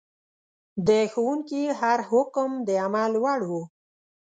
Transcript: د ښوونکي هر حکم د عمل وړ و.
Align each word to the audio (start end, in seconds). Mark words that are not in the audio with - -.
د 0.87 0.89
ښوونکي 1.11 1.63
هر 1.81 1.99
حکم 2.11 2.49
د 2.67 2.69
عمل 2.85 3.11
وړ 3.23 3.39
و. 3.49 3.51